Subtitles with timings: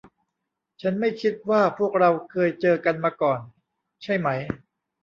[0.81, 3.39] ฉันไม่คิดว่าพวกเราเคยเจอกันมาก่อน
[4.03, 4.29] ใช่ไหม?